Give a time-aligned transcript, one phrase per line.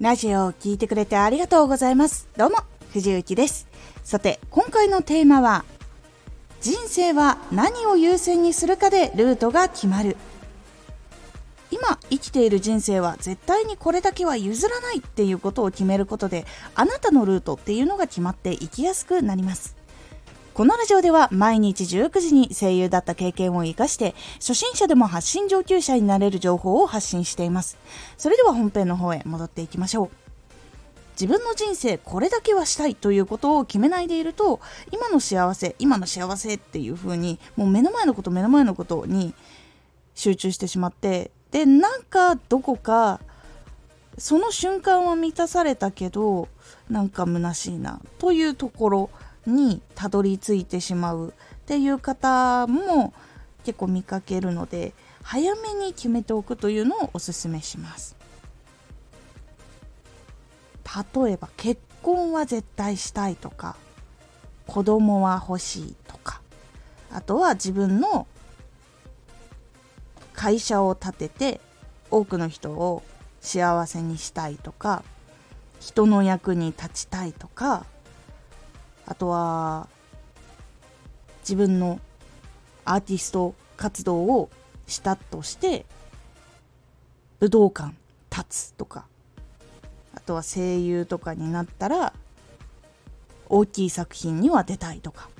[0.00, 2.28] ラジオを聴いてくれてありがとうございます。
[2.36, 2.58] どうも、
[2.92, 3.66] 藤幸です。
[4.04, 5.64] さて、今回のテーマは、
[6.60, 10.16] 人生は何を優先にするかでルートが決まる。
[11.72, 16.46] 今生きている人生は絶対にこれだけは譲らないっていうことを決めることで、
[16.76, 19.77] あなたのルートっていうのが決まっていきやすくなります。
[20.58, 27.78] このラジオでは毎日19時に声優だった経験を活かして初心者でも発信上級者になれる情報を発信しています。
[28.16, 30.10] それでは本編の方へ戻っていきましょう。
[31.12, 34.58] 自分の人生これだけはしたいということを決めないでいると
[34.90, 39.34] 今の幸せ今の幸せっていう風にもう目の前のこと目の前のことに
[40.16, 43.20] 集中してしまってでなんかどこか
[44.18, 46.48] その瞬間は満たされたけど
[46.90, 49.10] なんか虚しいなというところ
[49.48, 51.32] にたどり着いてしまうっ
[51.66, 53.12] ていう方も
[53.64, 58.16] 結構見かけるので早めに決めておくというのをおすすめします。
[61.22, 63.76] 例えば結婚は絶対したいとか
[64.66, 66.40] 子供は欲しいとか
[67.10, 68.26] あとは自分の
[70.32, 71.60] 会社を立てて
[72.10, 73.02] 多くの人を
[73.40, 75.02] 幸せにしたいとか
[75.80, 77.84] 人の役に立ちたいとか
[79.08, 79.88] あとは
[81.40, 81.98] 自分の
[82.84, 84.50] アーティスト活動を
[84.86, 85.86] したとして
[87.40, 87.94] 武道館
[88.30, 89.06] 立つとか
[90.14, 92.12] あとは声優とかになったら
[93.48, 95.30] 大きい作品には出たいとか。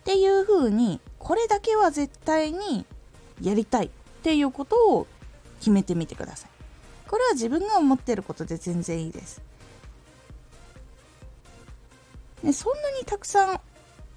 [0.00, 2.84] っていう風にこれだけは絶対に
[3.40, 3.90] やりたいっ
[4.24, 5.06] ていうことを
[5.60, 6.50] 決めてみてください。
[7.08, 9.40] これは自分が思ってることで全然いいです。
[12.44, 13.60] ね、そんなにたくさん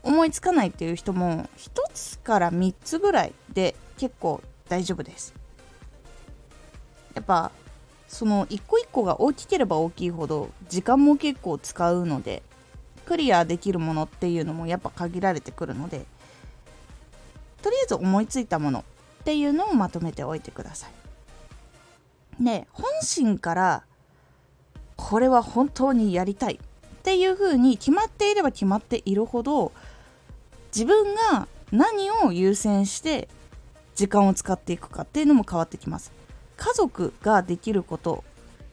[0.03, 5.34] 思いつかないっていう人も1つから3つぐらいで結構大丈夫です。
[7.16, 7.52] やっぱ
[8.08, 12.44] その一個一個が大きければ大きいほど時間も結構使うので
[13.06, 16.06] クリアできるものっていうのもやっぱ限られてくるので
[17.62, 18.80] とりあえず思いついたもの
[19.22, 20.88] っていうのをまとめておいてくださ
[22.40, 22.44] い。
[22.44, 23.84] で本心から
[24.97, 26.59] これは本当にやりたい。
[26.97, 29.72] っていう風に決まっていれば決まっているほど
[30.74, 33.30] 自分が何を優先して
[33.96, 36.12] 時間を使っていくかっていうのも変わってきます。
[36.56, 38.24] 家族ができること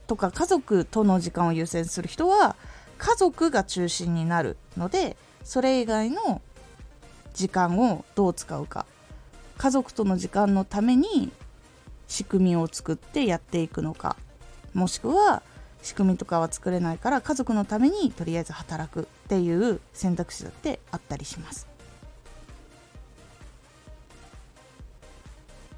[0.06, 2.56] とか家族との時間を優先する人は
[2.98, 6.40] 家族が中心になるのでそれ以外の
[7.34, 8.86] 時間をどう使うか。
[9.56, 11.30] 家族との時間のために
[12.08, 14.16] 仕組みを作ってやっていくのか
[14.72, 15.42] もしくは
[15.84, 21.68] 仕組みとかは作れないから家族のためにとりあえず働くっていう選択肢だってあったりします。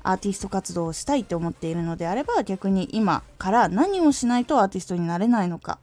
[0.05, 5.81] アーティスト活動をしたいって思っているのであれば逆に今から何をしないとアーティストになれないのか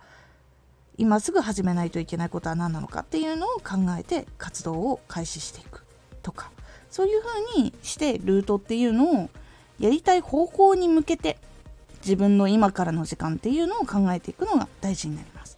[0.98, 5.84] 今すぐ始めないといけないことは何なのかっていうのを考えて活動を開始していく
[6.22, 6.52] とか
[6.90, 9.30] そういうふうにしてルートっていうのを
[9.78, 11.38] やりたい方向に向けて
[12.04, 15.58] 自分の今からの時間っていうのを考えていくのが大事になります。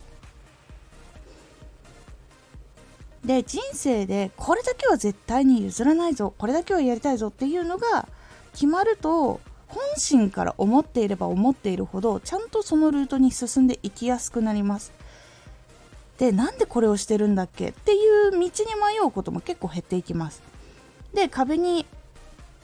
[3.26, 8.08] で人生でこれだけは絶対に譲らないぞこれだけはやりたいぞっていうのが
[8.54, 14.94] 決まると本心から思っていれば思っているほどちゃんとそのルートに進んでいきやすくなります。
[16.20, 18.52] でなんでこれをしてるんだっけっていう道に迷
[19.06, 20.42] うことも結構減っていきます。
[21.14, 21.86] で壁に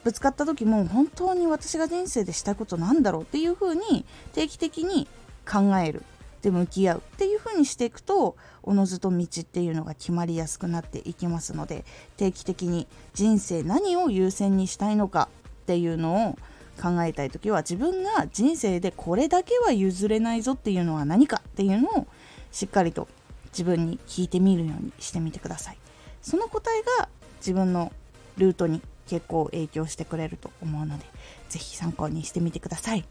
[0.03, 5.07] ぶつかった時も本当に私が人生でしたいことなんだろうっていう風に定期的に
[5.49, 6.03] 考える
[6.41, 11.85] で向き合うっていう風にしていくとおのずと道っていうのが決まりやすくなっていきますので
[12.17, 16.37] 定期的に人生何を優先にしたいのかっていうのを
[16.81, 22.07] 考えたい時は自分が人生でこれだけは譲れないぞっていうのは何かっていうのを
[22.51, 23.07] しっかりと
[23.51, 25.77] 自分に聞いてみるようにしてみてください。
[26.21, 27.91] その答えが自分の
[28.37, 31.05] ルートに結構影響してくれると思うので
[31.49, 33.05] 是非参考にしてみてください。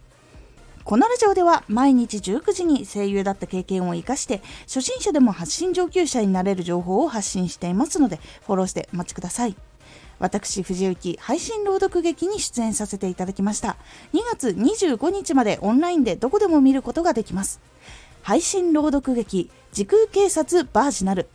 [0.83, 9.57] このラジオでは毎日19時に声優だった経験を生かして初心者でも発信上級者になれる情報を発信していますのでフォローしてお待ちください。
[10.19, 13.77] 私藤幸配信朗読劇に出演させていただきました。
[14.13, 17.61] 2月25日までオンラインでどこでも見ることができます。
[18.23, 21.29] 配信朗読劇時空警察バージナル。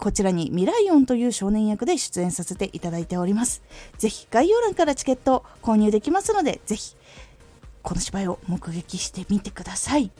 [0.00, 3.62] こちらにミライオンという少年役で出演させていただいております。
[3.98, 6.96] ぜひ概要欄からチケット購入できますので、ぜひ
[7.82, 10.10] この芝居を目撃してみてください。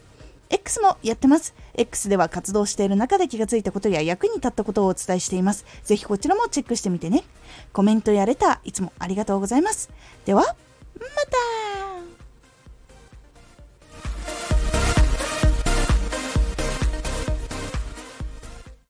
[0.50, 1.54] X もやってます。
[1.74, 5.64] X では活動している中で気がついたことや役に立ったことをお伝えしています。
[5.84, 7.24] ぜひこちらもチェックしてみてね。
[7.72, 9.90] コメントやレター、いつもありがとうございます。
[10.26, 11.89] では、また